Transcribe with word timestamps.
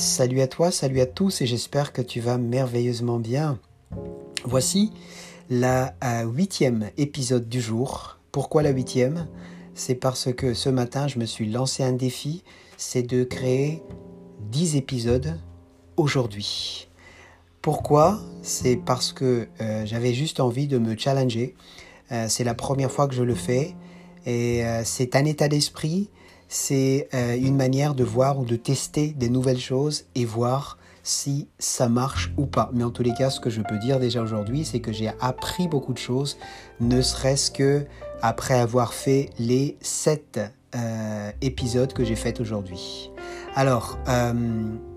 Salut 0.00 0.40
à 0.40 0.46
toi, 0.46 0.70
salut 0.70 1.02
à 1.02 1.06
tous 1.06 1.42
et 1.42 1.46
j'espère 1.46 1.92
que 1.92 2.00
tu 2.00 2.20
vas 2.20 2.38
merveilleusement 2.38 3.18
bien. 3.18 3.58
Voici 4.44 4.92
la 5.50 5.94
euh, 6.02 6.22
huitième 6.22 6.88
épisode 6.96 7.50
du 7.50 7.60
jour. 7.60 8.18
Pourquoi 8.32 8.62
la 8.62 8.70
huitième? 8.70 9.28
C'est 9.74 9.96
parce 9.96 10.32
que 10.32 10.54
ce 10.54 10.70
matin 10.70 11.06
je 11.06 11.18
me 11.18 11.26
suis 11.26 11.50
lancé 11.50 11.82
un 11.82 11.92
défi, 11.92 12.42
c'est 12.78 13.02
de 13.02 13.24
créer 13.24 13.82
10 14.50 14.76
épisodes 14.76 15.38
aujourd'hui. 15.98 16.88
Pourquoi? 17.60 18.22
C'est 18.40 18.76
parce 18.76 19.12
que 19.12 19.48
euh, 19.60 19.84
j'avais 19.84 20.14
juste 20.14 20.40
envie 20.40 20.66
de 20.66 20.78
me 20.78 20.96
challenger. 20.96 21.54
Euh, 22.10 22.24
c'est 22.30 22.44
la 22.44 22.54
première 22.54 22.90
fois 22.90 23.06
que 23.06 23.14
je 23.14 23.22
le 23.22 23.34
fais 23.34 23.76
et 24.24 24.62
c'est 24.84 25.14
un 25.14 25.26
état 25.26 25.48
d'esprit 25.48 26.08
c'est 26.50 27.08
euh, 27.14 27.36
une 27.36 27.56
manière 27.56 27.94
de 27.94 28.02
voir 28.02 28.40
ou 28.40 28.44
de 28.44 28.56
tester 28.56 29.12
des 29.12 29.30
nouvelles 29.30 29.60
choses 29.60 30.06
et 30.16 30.24
voir 30.24 30.78
si 31.04 31.46
ça 31.60 31.88
marche 31.88 32.32
ou 32.36 32.44
pas. 32.44 32.70
Mais 32.74 32.82
en 32.82 32.90
tous 32.90 33.04
les 33.04 33.14
cas, 33.14 33.30
ce 33.30 33.38
que 33.38 33.50
je 33.50 33.62
peux 33.62 33.78
dire 33.78 34.00
déjà 34.00 34.20
aujourd'hui, 34.20 34.64
c'est 34.64 34.80
que 34.80 34.92
j'ai 34.92 35.12
appris 35.20 35.68
beaucoup 35.68 35.92
de 35.92 35.98
choses, 35.98 36.36
ne 36.80 37.00
serait-ce 37.02 37.52
que 37.52 37.86
après 38.20 38.58
avoir 38.58 38.92
fait 38.92 39.30
les 39.38 39.78
sept 39.80 40.40
euh, 40.74 41.30
épisodes 41.40 41.92
que 41.92 42.04
j'ai 42.04 42.16
faits 42.16 42.40
aujourd'hui. 42.40 43.12
Alors, 43.54 43.96
euh, 44.08 44.34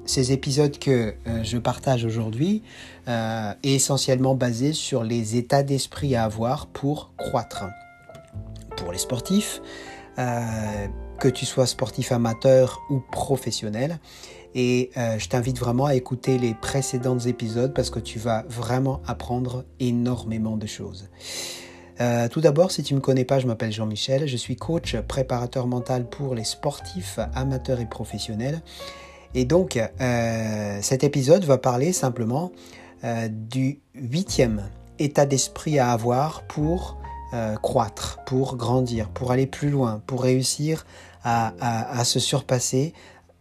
ces 0.05 0.31
épisodes 0.31 0.77
que 0.79 1.13
je 1.43 1.57
partage 1.59 2.03
aujourd'hui 2.03 2.63
est 3.07 3.55
essentiellement 3.63 4.35
basé 4.35 4.73
sur 4.73 5.03
les 5.03 5.37
états 5.37 5.63
d'esprit 5.63 6.15
à 6.15 6.25
avoir 6.25 6.67
pour 6.67 7.13
croître. 7.15 7.65
Pour 8.75 8.91
les 8.91 8.97
sportifs, 8.97 9.61
que 11.23 11.29
tu 11.29 11.45
sois 11.45 11.67
sportif 11.67 12.11
amateur 12.11 12.81
ou 12.89 12.99
professionnel. 12.99 13.99
Et 14.55 14.89
euh, 14.97 15.17
je 15.17 15.29
t'invite 15.29 15.57
vraiment 15.57 15.85
à 15.85 15.95
écouter 15.95 16.37
les 16.37 16.53
précédents 16.53 17.17
épisodes 17.17 17.73
parce 17.73 17.89
que 17.89 17.99
tu 17.99 18.19
vas 18.19 18.43
vraiment 18.49 19.01
apprendre 19.07 19.63
énormément 19.79 20.57
de 20.57 20.67
choses. 20.67 21.07
Euh, 22.01 22.27
tout 22.27 22.41
d'abord, 22.41 22.71
si 22.71 22.83
tu 22.83 22.93
ne 22.93 22.99
me 22.99 23.01
connais 23.01 23.23
pas, 23.23 23.39
je 23.39 23.47
m'appelle 23.47 23.71
Jean-Michel, 23.71 24.27
je 24.27 24.35
suis 24.35 24.57
coach 24.57 24.97
préparateur 24.97 25.65
mental 25.65 26.09
pour 26.09 26.35
les 26.35 26.43
sportifs 26.43 27.19
amateurs 27.33 27.79
et 27.79 27.87
professionnels. 27.87 28.61
Et 29.33 29.45
donc, 29.45 29.77
euh, 29.77 30.79
cet 30.81 31.05
épisode 31.05 31.45
va 31.45 31.57
parler 31.57 31.93
simplement 31.93 32.51
du 33.29 33.81
huitième 33.95 34.69
état 34.99 35.25
d'esprit 35.25 35.79
à 35.79 35.91
avoir 35.91 36.43
pour 36.47 36.97
croître, 37.61 38.19
pour 38.25 38.55
grandir, 38.55 39.09
pour 39.09 39.31
aller 39.31 39.47
plus 39.47 39.69
loin, 39.71 40.01
pour 40.05 40.21
réussir 40.21 40.85
à, 41.23 42.03
se 42.03 42.19
surpasser 42.19 42.93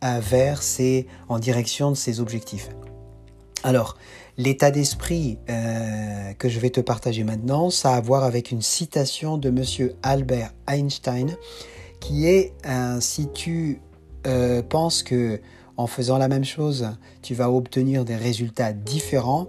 vers 0.02 0.62
ses, 0.62 1.06
en 1.28 1.38
direction 1.38 1.90
de 1.90 1.96
ses 1.96 2.20
objectifs. 2.20 2.68
Alors, 3.64 3.96
l'état 4.36 4.70
d'esprit 4.70 5.38
euh, 5.48 6.32
que 6.34 6.48
je 6.48 6.58
vais 6.58 6.70
te 6.70 6.80
partager 6.80 7.22
maintenant, 7.22 7.70
ça 7.70 7.94
a 7.94 7.96
à 7.96 8.00
voir 8.00 8.24
avec 8.24 8.50
une 8.50 8.62
citation 8.62 9.38
de 9.38 9.50
Monsieur 9.50 9.94
Albert 10.02 10.52
Einstein, 10.68 11.36
qui 12.00 12.26
est 12.26 12.52
si 13.00 13.28
tu 13.32 13.80
euh, 14.26 14.62
penses 14.62 15.02
que 15.02 15.40
en 15.76 15.86
faisant 15.86 16.18
la 16.18 16.28
même 16.28 16.44
chose, 16.44 16.90
tu 17.22 17.34
vas 17.34 17.50
obtenir 17.50 18.04
des 18.04 18.16
résultats 18.16 18.72
différents, 18.72 19.48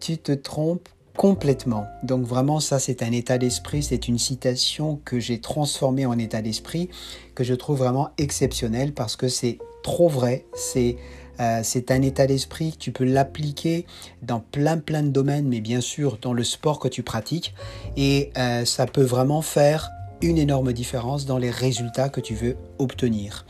tu 0.00 0.16
te 0.16 0.32
trompes 0.32 0.88
complètement. 1.16 1.86
Donc 2.02 2.24
vraiment 2.24 2.60
ça 2.60 2.78
c'est 2.78 3.02
un 3.02 3.12
état 3.12 3.38
d'esprit, 3.38 3.82
c'est 3.82 4.08
une 4.08 4.18
citation 4.18 5.00
que 5.04 5.18
j'ai 5.18 5.40
transformée 5.40 6.06
en 6.06 6.18
état 6.18 6.42
d'esprit 6.42 6.90
que 7.34 7.44
je 7.44 7.54
trouve 7.54 7.78
vraiment 7.78 8.10
exceptionnel 8.18 8.92
parce 8.92 9.16
que 9.16 9.28
c'est 9.28 9.58
trop 9.82 10.08
vrai, 10.08 10.46
c'est 10.54 10.96
euh, 11.40 11.62
un 11.90 12.02
état 12.02 12.26
d'esprit, 12.26 12.74
tu 12.78 12.92
peux 12.92 13.04
l'appliquer 13.04 13.86
dans 14.22 14.40
plein 14.40 14.78
plein 14.78 15.02
de 15.02 15.10
domaines, 15.10 15.46
mais 15.46 15.60
bien 15.60 15.80
sûr 15.80 16.18
dans 16.20 16.32
le 16.32 16.44
sport 16.44 16.78
que 16.78 16.88
tu 16.88 17.02
pratiques, 17.02 17.54
et 17.96 18.32
euh, 18.36 18.64
ça 18.64 18.86
peut 18.86 19.02
vraiment 19.02 19.42
faire 19.42 19.90
une 20.22 20.38
énorme 20.38 20.72
différence 20.72 21.26
dans 21.26 21.38
les 21.38 21.50
résultats 21.50 22.08
que 22.08 22.20
tu 22.20 22.34
veux 22.34 22.56
obtenir. 22.78 23.44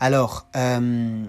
Alors, 0.00 0.46
euh, 0.56 1.24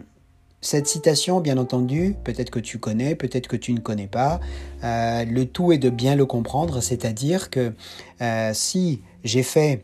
cette 0.65 0.87
citation, 0.87 1.41
bien 1.41 1.57
entendu, 1.57 2.15
peut-être 2.23 2.49
que 2.49 2.59
tu 2.59 2.79
connais, 2.79 3.13
peut-être 3.13 3.47
que 3.47 3.55
tu 3.55 3.71
ne 3.71 3.79
connais 3.79 4.07
pas. 4.07 4.39
Euh, 4.83 5.23
le 5.23 5.45
tout 5.45 5.71
est 5.71 5.77
de 5.77 5.91
bien 5.91 6.15
le 6.15 6.25
comprendre, 6.25 6.81
c'est-à-dire 6.81 7.51
que 7.51 7.73
euh, 8.21 8.51
si 8.53 9.01
j'ai 9.23 9.43
fait, 9.43 9.83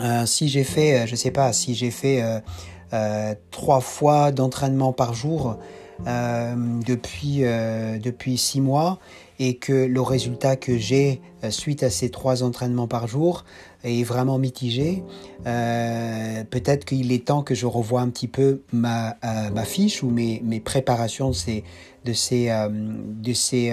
euh, 0.00 0.24
si 0.24 0.48
j'ai 0.48 0.64
fait, 0.64 1.06
je 1.06 1.14
sais 1.16 1.30
pas, 1.30 1.52
si 1.52 1.74
j'ai 1.74 1.90
fait 1.90 2.22
trois 3.50 3.80
fois 3.80 4.32
d'entraînement 4.32 4.92
par 4.92 5.12
jour 5.14 5.58
depuis 6.06 7.40
depuis 7.42 8.38
six 8.38 8.60
mois 8.60 8.98
et 9.40 9.56
que 9.56 9.72
le 9.72 10.00
résultat 10.00 10.54
que 10.54 10.78
j'ai 10.78 11.20
suite 11.48 11.82
à 11.82 11.90
ces 11.90 12.10
trois 12.10 12.42
entraînements 12.42 12.86
par 12.86 13.08
jour 13.08 13.44
est 13.82 14.04
vraiment 14.04 14.38
mitigé. 14.38 15.02
Euh, 15.46 16.44
peut-être 16.44 16.84
qu'il 16.84 17.12
est 17.12 17.26
temps 17.26 17.42
que 17.42 17.54
je 17.54 17.64
revoie 17.66 18.02
un 18.02 18.10
petit 18.10 18.28
peu 18.28 18.60
ma, 18.72 19.16
euh, 19.24 19.50
ma 19.54 19.64
fiche 19.64 20.02
ou 20.02 20.10
mes, 20.10 20.42
mes 20.44 20.60
préparations 20.60 21.30
de 21.30 21.34
ces, 21.34 21.64
de 22.04 22.12
ces, 22.12 22.50
euh, 22.50 22.68
de 22.70 23.32
ces 23.32 23.72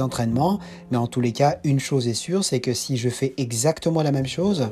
entraînements. 0.00 0.58
Mais 0.90 0.98
en 0.98 1.06
tous 1.06 1.22
les 1.22 1.32
cas, 1.32 1.58
une 1.64 1.80
chose 1.80 2.08
est 2.08 2.14
sûre, 2.14 2.44
c'est 2.44 2.60
que 2.60 2.74
si 2.74 2.98
je 2.98 3.08
fais 3.08 3.32
exactement 3.38 4.02
la 4.02 4.12
même 4.12 4.26
chose, 4.26 4.68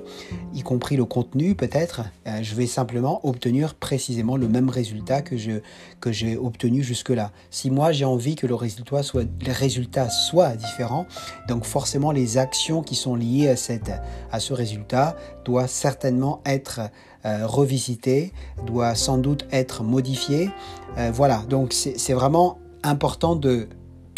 y 0.52 0.60
compris 0.60 0.96
le 0.96 1.06
contenu 1.06 1.54
peut-être, 1.54 2.02
je 2.42 2.54
vais 2.54 2.66
simplement 2.66 3.26
obtenir 3.26 3.74
précisément 3.74 4.36
le 4.36 4.48
même 4.48 4.68
résultat 4.68 5.22
que 5.22 5.36
je 5.36 5.60
que 6.00 6.12
j'ai 6.12 6.36
obtenu 6.36 6.82
jusque-là. 6.82 7.32
Si 7.50 7.70
moi 7.70 7.92
j'ai 7.92 8.04
envie 8.04 8.34
que 8.34 8.46
le 8.46 8.54
résultat 8.54 9.02
soit, 9.02 9.24
le 9.24 9.52
résultat 9.52 10.09
soit 10.10 10.56
différent, 10.56 11.06
donc 11.48 11.64
forcément 11.64 12.12
les 12.12 12.38
actions 12.38 12.82
qui 12.82 12.94
sont 12.94 13.14
liées 13.14 13.48
à, 13.48 13.56
cette, 13.56 13.92
à 14.30 14.40
ce 14.40 14.52
résultat 14.52 15.16
doit 15.44 15.66
certainement 15.66 16.40
être 16.44 16.80
euh, 17.24 17.46
revisité, 17.46 18.32
doit 18.66 18.94
sans 18.94 19.18
doute 19.18 19.46
être 19.52 19.82
modifié. 19.82 20.50
Euh, 20.98 21.10
voilà, 21.12 21.42
donc 21.48 21.72
c'est 21.72 22.12
vraiment 22.12 22.58
important 22.82 23.36
de 23.36 23.68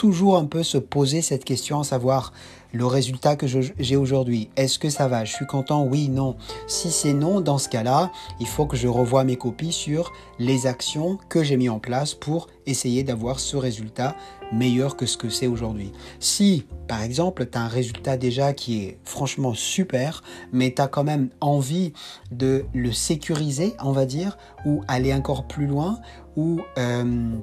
toujours 0.02 0.36
un 0.36 0.46
peu 0.46 0.64
se 0.64 0.78
poser 0.78 1.22
cette 1.22 1.44
question, 1.44 1.78
à 1.78 1.84
savoir 1.84 2.32
le 2.72 2.84
résultat 2.86 3.36
que 3.36 3.46
j'ai 3.46 3.94
aujourd'hui. 3.94 4.50
Est-ce 4.56 4.80
que 4.80 4.90
ça 4.90 5.06
va? 5.06 5.24
Je 5.24 5.32
suis 5.32 5.46
content? 5.46 5.84
Oui, 5.84 6.08
non. 6.08 6.34
Si 6.66 6.90
c'est 6.90 7.12
non, 7.12 7.40
dans 7.40 7.56
ce 7.56 7.68
cas-là, 7.68 8.10
il 8.40 8.48
faut 8.48 8.66
que 8.66 8.76
je 8.76 8.88
revoie 8.88 9.22
mes 9.22 9.36
copies 9.36 9.70
sur 9.70 10.12
les 10.40 10.66
actions 10.66 11.20
que 11.28 11.44
j'ai 11.44 11.56
mis 11.56 11.68
en 11.68 11.78
place 11.78 12.14
pour 12.14 12.48
essayer 12.66 13.04
d'avoir 13.04 13.38
ce 13.38 13.56
résultat 13.56 14.16
meilleur 14.52 14.96
que 14.96 15.06
ce 15.06 15.16
que 15.16 15.28
c'est 15.28 15.46
aujourd'hui. 15.46 15.92
Si, 16.18 16.66
par 16.88 17.00
exemple, 17.02 17.46
tu 17.46 17.56
as 17.56 17.60
un 17.60 17.68
résultat 17.68 18.16
déjà 18.16 18.52
qui 18.54 18.82
est 18.82 18.98
franchement 19.04 19.54
super, 19.54 20.24
mais 20.52 20.74
tu 20.74 20.82
as 20.82 20.88
quand 20.88 21.04
même 21.04 21.28
envie 21.40 21.92
de 22.32 22.64
le 22.74 22.90
sécuriser, 22.90 23.76
on 23.80 23.92
va 23.92 24.04
dire, 24.04 24.36
ou 24.66 24.82
aller 24.88 25.14
encore 25.14 25.46
plus 25.46 25.68
loin, 25.68 26.00
ou... 26.34 26.60
Euh, 26.76 27.36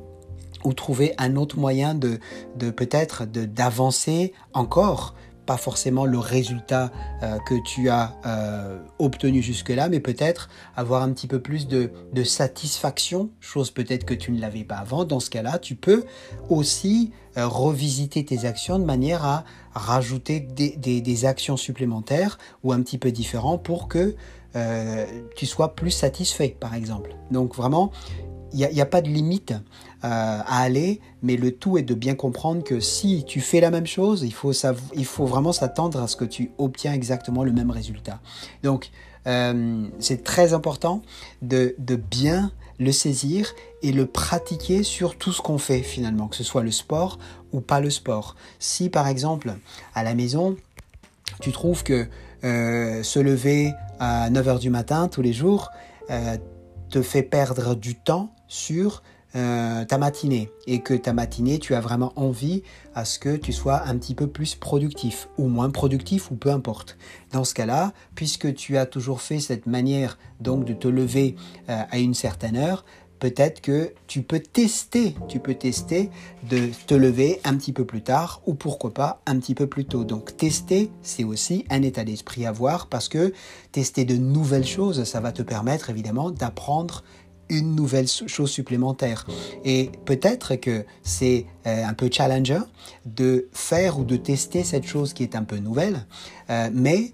ou 0.64 0.74
trouver 0.74 1.14
un 1.18 1.36
autre 1.36 1.58
moyen 1.58 1.96
de, 1.96 2.20
de 2.56 2.70
peut-être 2.70 3.25
d'avancer 3.25 4.34
encore 4.53 5.16
pas 5.50 5.58
forcément 5.58 6.06
le 6.06 6.20
résultat 6.20 6.92
euh, 7.24 7.40
que 7.40 7.56
tu 7.66 7.90
as 7.90 8.16
euh, 8.28 8.78
obtenu 9.00 9.42
jusque-là, 9.42 9.90
mais 9.90 10.00
peut-être 10.00 10.47
avoir 10.75 11.02
un 11.02 11.12
petit 11.12 11.25
peu 11.25 11.42
plus 11.42 11.68
de, 11.68 11.90
satisfaction, 12.24 13.31
chose 13.40 13.72
peut-être 13.72 14.06
que 14.06 14.14
tu 14.14 14.31
ne 14.31 14.40
l'avais 14.40 14.64
pas 14.64 14.75
avant. 14.75 15.06
Dans 15.06 15.20
ce 15.20 15.31
cas-là, 15.31 15.58
tu 15.58 15.74
peux 15.74 16.03
aussi 16.50 17.14
euh, 17.36 17.47
revisiter 17.47 18.24
tes 18.24 18.46
actions 18.46 18.78
de 18.78 18.86
manière 18.86 19.26
à 19.26 19.44
rajouter 19.74 20.40
des, 20.40 21.26
actions 21.26 21.58
supplémentaires 21.58 22.38
ou 22.64 22.72
un 22.72 22.84
petit 22.84 23.00
peu 23.00 23.12
différents 23.12 23.58
pour 23.58 23.88
que 23.88 24.16
tu 25.35 25.47
sois 25.47 25.73
plus 25.73 25.91
satisfait, 25.91 26.55
par 26.59 26.76
exemple. 26.76 27.16
Donc 27.32 27.55
vraiment, 27.55 27.91
n'y 28.53 28.81
a, 28.81 28.85
pas 28.85 29.01
de 29.01 29.09
limite 29.09 29.51
euh, 29.51 29.57
à 30.03 30.61
aller, 30.61 31.01
mais 31.22 31.37
le 31.37 31.51
tout 31.51 31.78
est 31.78 31.84
de 31.84 31.93
bien 31.93 32.16
comprendre 32.16 32.63
que 32.63 32.79
si 32.79 33.23
tu 33.25 33.41
fais 33.41 33.59
la 33.59 33.72
même 33.72 33.85
chose, 33.85 34.23
il 34.23 34.34
faut, 34.34 34.51
il 34.96 35.05
faut 35.05 35.25
vraiment 35.25 35.53
s'attendre 35.53 36.01
à 36.01 36.07
ce 36.07 36.16
que 36.16 36.25
tu 36.25 36.51
obtiens 36.57 36.93
exactement 36.93 37.43
le 37.43 37.51
même 37.51 37.72
résultat. 37.72 38.19
Donc, 38.63 38.91
euh, 39.28 39.87
c'est 39.99 40.23
très 40.23 40.53
important 40.53 41.01
de, 41.41 41.75
de, 41.78 41.96
bien 41.96 42.51
le 42.79 42.91
saisir 42.93 43.53
et 43.84 43.91
le 43.91 44.05
pratiquer 44.05 44.84
sur 44.84 45.17
tout 45.17 45.34
ce 45.34 45.41
qu'on 45.41 45.57
fait 45.57 45.81
finalement, 45.81 46.28
que 46.28 46.37
ce 46.37 46.43
soit 46.43 46.63
le 46.63 46.72
sport 46.72 47.19
ou 47.52 47.59
pas 47.59 47.81
le 47.81 47.90
sport. 47.90 48.35
Si 48.57 48.90
par 48.90 49.07
exemple, 49.07 49.53
à 49.93 50.03
la 50.03 50.16
maison, 50.16 50.55
tu 51.41 51.52
trouves 51.52 51.84
que 51.84 52.07
euh, 52.45 53.03
se 53.03 53.19
lever 53.19 53.73
à 53.99 54.29
9h 54.29 54.59
du 54.59 54.69
matin 54.69 55.09
tous 55.09 55.22
les 55.22 55.34
jours, 55.34 55.69
te 56.90 57.02
fait 57.02 57.22
perdre 57.22 57.75
du 57.75 57.95
temps 57.95 58.31
sur 58.49 59.01
euh, 59.35 59.85
ta 59.85 59.99
matinée 59.99 60.49
et 60.66 60.81
que 60.81 60.96
ta 60.96 61.13
matinée, 61.13 61.59
tu 61.59 61.75
as 61.75 61.81
vraiment 61.81 62.11
envie 62.16 62.63
à 62.96 63.05
ce 63.05 63.19
que 63.19 63.35
tu 63.35 63.53
sois 63.53 63.84
un 63.87 63.96
petit 63.96 64.16
peu 64.16 64.25
plus 64.25 64.55
productif 64.55 65.29
ou 65.37 65.47
moins 65.47 65.69
productif 65.69 66.31
ou 66.31 66.35
peu 66.35 66.49
importe. 66.49 66.97
Dans 67.31 67.43
ce 67.43 67.53
cas-là, 67.53 67.93
puisque 68.16 68.55
tu 68.55 68.78
as 68.78 68.87
toujours 68.87 69.22
fait 69.22 69.40
cette 69.40 69.67
manière 69.67 70.17
donc 70.40 70.66
de 70.66 70.73
te 70.73 70.87
lever 70.87 71.35
euh, 71.69 71.84
à 71.91 71.99
une 71.99 72.16
certaine 72.16 72.57
heure, 72.57 72.84
peut-être 73.19 73.61
que 73.61 73.93
tu 74.07 74.23
peux 74.23 74.40
tester, 74.40 75.16
tu 75.28 75.40
peux 75.40 75.53
tester 75.53 76.09
de 76.49 76.69
te 76.87 76.95
lever 76.95 77.40
un 77.43 77.55
petit 77.55 77.73
peu 77.73 77.85
plus 77.85 78.02
tard 78.02 78.41
ou 78.47 78.55
pourquoi 78.55 78.93
pas 78.93 79.22
un 79.28 79.37
petit 79.37 79.53
peu 79.53 79.67
plus 79.67 79.85
tôt. 79.85 80.05
Donc 80.05 80.37
tester, 80.37 80.90
c'est 81.03 81.23
aussi 81.23 81.66
un 81.69 81.84
état 81.84 82.03
d'esprit 82.03 82.45
à 82.45 82.49
avoir 82.49 82.87
parce 82.87 83.09
que 83.09 83.34
tester 83.72 84.05
de 84.05 84.16
nouvelles 84.16 84.66
choses, 84.66 85.03
ça 85.03 85.19
va 85.19 85.31
te 85.31 85.43
permettre 85.43 85.90
évidemment 85.90 86.31
d'apprendre 86.31 87.03
une 87.49 87.75
nouvelle 87.75 88.07
chose 88.07 88.49
supplémentaire. 88.49 89.25
Et 89.66 89.91
peut-être 90.05 90.55
que 90.55 90.85
c'est 91.03 91.46
euh, 91.67 91.84
un 91.84 91.93
peu 91.93 92.09
challenger 92.11 92.59
de 93.05 93.49
faire 93.51 93.99
ou 93.99 94.03
de 94.03 94.16
tester 94.16 94.63
cette 94.63 94.85
chose 94.85 95.13
qui 95.13 95.23
est 95.23 95.35
un 95.35 95.43
peu 95.43 95.57
nouvelle, 95.57 96.05
euh, 96.49 96.69
mais 96.73 97.13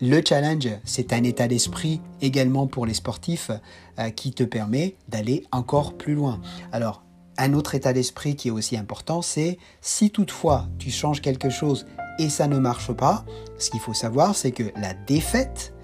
le 0.00 0.20
challenge, 0.26 0.68
c'est 0.84 1.14
un 1.14 1.22
état 1.22 1.48
d'esprit 1.48 2.02
également 2.20 2.66
pour 2.66 2.84
les 2.84 2.92
sportifs 2.92 3.50
euh, 3.98 4.10
qui 4.10 4.32
te 4.32 4.42
permet 4.42 4.96
d'aller 5.08 5.44
encore 5.52 5.94
plus 5.94 6.14
loin. 6.14 6.40
Alors, 6.70 7.02
un 7.38 7.54
autre 7.54 7.74
état 7.74 7.92
d'esprit 7.92 8.36
qui 8.36 8.48
est 8.48 8.50
aussi 8.50 8.76
important, 8.76 9.22
c'est 9.22 9.58
si 9.80 10.10
toutefois 10.10 10.68
tu 10.78 10.90
changes 10.90 11.22
quelque 11.22 11.50
chose 11.50 11.86
et 12.18 12.28
ça 12.28 12.46
ne 12.46 12.58
marche 12.58 12.92
pas, 12.92 13.24
ce 13.58 13.70
qu'il 13.70 13.80
faut 13.80 13.94
savoir, 13.94 14.34
c'est 14.34 14.52
que 14.52 14.64
la 14.80 14.94
défaite 14.94 15.74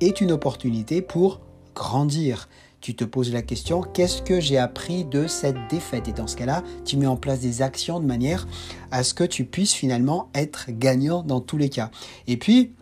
est 0.00 0.20
une 0.20 0.32
opportunité 0.32 1.02
pour 1.02 1.40
grandir 1.74 2.48
tu 2.80 2.94
te 2.94 3.04
poses 3.04 3.32
la 3.32 3.42
question, 3.42 3.82
qu'est-ce 3.82 4.22
que 4.22 4.40
j'ai 4.40 4.58
appris 4.58 5.04
de 5.04 5.26
cette 5.26 5.56
défaite? 5.68 6.08
Et 6.08 6.12
dans 6.12 6.26
ce 6.26 6.36
cas-là, 6.36 6.62
tu 6.84 6.96
mets 6.96 7.06
en 7.06 7.16
place 7.16 7.40
des 7.40 7.62
actions 7.62 8.00
de 8.00 8.06
manière 8.06 8.46
à 8.90 9.02
ce 9.02 9.14
que 9.14 9.24
tu 9.24 9.44
puisses 9.44 9.74
finalement 9.74 10.30
être 10.34 10.66
gagnant 10.70 11.22
dans 11.22 11.40
tous 11.40 11.58
les 11.58 11.68
cas. 11.68 11.90
Et 12.26 12.36
puis, 12.36 12.74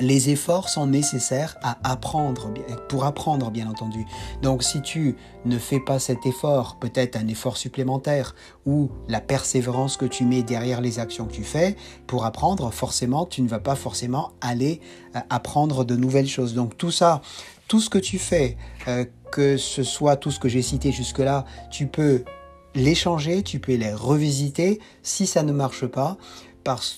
les 0.00 0.30
efforts 0.30 0.68
sont 0.68 0.86
nécessaires 0.86 1.56
à 1.62 1.78
apprendre, 1.90 2.52
pour 2.88 3.04
apprendre 3.04 3.50
bien 3.50 3.68
entendu. 3.68 4.04
Donc 4.42 4.62
si 4.62 4.80
tu 4.80 5.16
ne 5.44 5.58
fais 5.58 5.80
pas 5.80 5.98
cet 5.98 6.24
effort, 6.26 6.76
peut-être 6.80 7.16
un 7.16 7.28
effort 7.28 7.56
supplémentaire 7.56 8.34
ou 8.64 8.90
la 9.08 9.20
persévérance 9.20 9.96
que 9.96 10.06
tu 10.06 10.24
mets 10.24 10.42
derrière 10.42 10.80
les 10.80 10.98
actions 10.98 11.26
que 11.26 11.32
tu 11.32 11.44
fais 11.44 11.76
pour 12.06 12.24
apprendre, 12.24 12.72
forcément 12.72 13.26
tu 13.26 13.42
ne 13.42 13.48
vas 13.48 13.58
pas 13.58 13.74
forcément 13.74 14.32
aller 14.40 14.80
euh, 15.14 15.20
apprendre 15.30 15.84
de 15.84 15.94
nouvelles 15.94 16.28
choses. 16.28 16.54
Donc 16.54 16.76
tout 16.78 16.90
ça, 16.90 17.20
tout 17.68 17.80
ce 17.80 17.90
que 17.90 17.98
tu 17.98 18.18
fais, 18.18 18.56
euh, 18.88 19.04
que 19.30 19.56
ce 19.56 19.82
soit 19.82 20.16
tout 20.16 20.30
ce 20.30 20.38
que 20.38 20.48
j'ai 20.48 20.62
cité 20.62 20.92
jusque-là, 20.92 21.44
tu 21.70 21.86
peux 21.86 22.24
les 22.74 22.94
changer, 22.94 23.42
tu 23.42 23.58
peux 23.58 23.74
les 23.74 23.92
revisiter. 23.92 24.80
Si 25.02 25.26
ça 25.26 25.42
ne 25.42 25.52
marche 25.52 25.86
pas, 25.86 26.16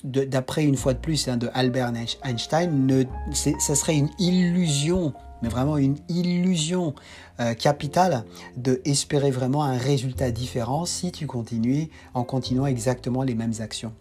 d'après 0.03 0.63
une 0.63 0.77
fois 0.77 0.93
de 0.93 0.99
plus 0.99 1.27
hein, 1.27 1.37
de 1.37 1.49
Albert 1.53 1.91
Einstein, 2.23 2.85
ne, 2.85 3.03
ça 3.33 3.75
serait 3.75 3.95
une 3.95 4.09
illusion, 4.19 5.13
mais 5.41 5.49
vraiment 5.49 5.77
une 5.77 5.97
illusion 6.07 6.93
euh, 7.39 7.53
capitale 7.53 8.25
de 8.57 8.81
espérer 8.85 9.31
vraiment 9.31 9.63
un 9.63 9.77
résultat 9.77 10.31
différent 10.31 10.85
si 10.85 11.11
tu 11.11 11.25
continues 11.25 11.89
en 12.13 12.23
continuant 12.23 12.67
exactement 12.67 13.23
les 13.23 13.35
mêmes 13.35 13.53
actions. 13.59 13.93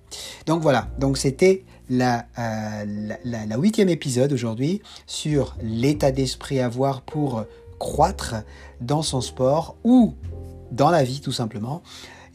Donc 0.46 0.62
voilà, 0.62 0.88
donc 0.98 1.18
c'était 1.18 1.64
la, 1.88 2.26
euh, 2.38 3.14
la, 3.24 3.56
huitième 3.56 3.88
épisode 3.88 4.32
aujourd'hui 4.32 4.82
sur 5.06 5.56
l'état 5.62 6.12
d'esprit 6.12 6.60
à 6.60 6.66
avoir 6.66 7.02
pour 7.02 7.44
croître 7.78 8.36
dans 8.80 9.02
son 9.02 9.20
sport 9.20 9.76
ou 9.84 10.14
dans 10.70 10.90
la 10.90 11.04
vie 11.04 11.20
tout 11.20 11.32
simplement. 11.32 11.82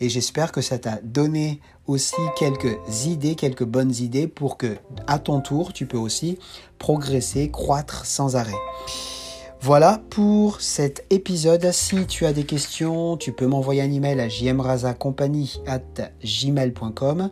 Et 0.01 0.07
j'espère 0.07 0.51
que 0.51 0.61
ça 0.61 0.77
t'a 0.79 0.99
donné 1.03 1.59
aussi 1.87 2.15
quelques 2.37 2.77
idées, 3.05 3.35
quelques 3.35 3.65
bonnes 3.65 3.93
idées 3.93 4.27
pour 4.27 4.57
que 4.57 4.77
à 5.07 5.19
ton 5.19 5.41
tour 5.41 5.73
tu 5.73 5.85
peux 5.85 5.97
aussi 5.97 6.37
progresser, 6.77 7.49
croître 7.51 8.05
sans 8.05 8.35
arrêt. 8.35 8.53
Voilà 9.61 10.01
pour 10.09 10.61
cet 10.61 11.05
épisode. 11.09 11.69
Si 11.73 12.05
tu 12.05 12.25
as 12.25 12.31
des 12.31 12.45
questions, 12.45 13.17
tu 13.17 13.33
peux 13.33 13.45
m'envoyer 13.45 13.81
un 13.81 13.91
email 13.91 14.21
à 14.21 14.27
gmail.com 16.23 17.29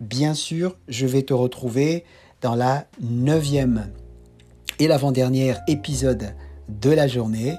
bien 0.00 0.34
sûr, 0.34 0.76
je 0.88 1.06
vais 1.06 1.22
te 1.22 1.34
retrouver 1.34 2.04
dans 2.40 2.54
la 2.54 2.86
neuvième 3.00 3.92
et 4.78 4.88
l'avant-dernière 4.88 5.60
épisode 5.68 6.34
de 6.68 6.90
la 6.90 7.06
journée. 7.06 7.56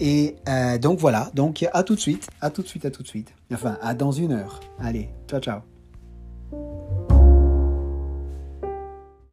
Et 0.00 0.36
euh, 0.48 0.78
donc 0.78 0.98
voilà, 0.98 1.30
donc 1.34 1.66
à 1.72 1.82
tout 1.82 1.94
de 1.94 2.00
suite, 2.00 2.28
à 2.40 2.50
tout 2.50 2.62
de 2.62 2.68
suite, 2.68 2.84
à 2.84 2.90
tout 2.90 3.02
de 3.02 3.08
suite. 3.08 3.32
Enfin, 3.52 3.78
à 3.80 3.94
dans 3.94 4.12
une 4.12 4.32
heure. 4.32 4.60
Allez, 4.78 5.08
ciao 5.28 5.40
ciao. 5.40 5.77